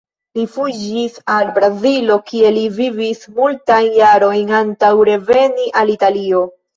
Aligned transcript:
Li 0.37 0.43
fuĝis 0.51 1.17
al 1.33 1.49
Brazilo 1.57 2.15
kie 2.29 2.51
li 2.55 2.63
vivis 2.77 3.19
multajn 3.35 3.91
jarojn 3.99 4.55
antaŭ 4.61 4.89
reveni 5.11 5.69
al 5.83 5.93
Italio. 5.97 6.43